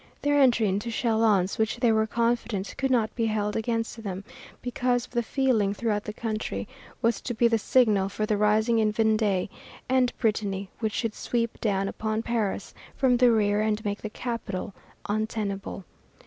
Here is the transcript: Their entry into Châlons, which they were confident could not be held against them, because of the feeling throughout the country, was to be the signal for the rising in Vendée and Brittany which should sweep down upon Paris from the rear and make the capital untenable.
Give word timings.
Their 0.23 0.41
entry 0.41 0.67
into 0.67 0.89
Châlons, 0.89 1.59
which 1.59 1.79
they 1.79 1.91
were 1.91 2.07
confident 2.07 2.73
could 2.75 2.89
not 2.89 3.13
be 3.13 3.27
held 3.27 3.55
against 3.55 4.01
them, 4.01 4.23
because 4.59 5.05
of 5.05 5.11
the 5.11 5.21
feeling 5.21 5.75
throughout 5.75 6.05
the 6.05 6.11
country, 6.11 6.67
was 7.03 7.21
to 7.21 7.35
be 7.35 7.47
the 7.47 7.59
signal 7.59 8.09
for 8.09 8.25
the 8.25 8.35
rising 8.35 8.79
in 8.79 8.91
Vendée 8.91 9.47
and 9.87 10.11
Brittany 10.17 10.71
which 10.79 10.93
should 10.93 11.13
sweep 11.13 11.59
down 11.61 11.87
upon 11.87 12.23
Paris 12.23 12.73
from 12.95 13.15
the 13.17 13.29
rear 13.31 13.61
and 13.61 13.85
make 13.85 14.01
the 14.01 14.09
capital 14.09 14.73
untenable. 15.07 15.85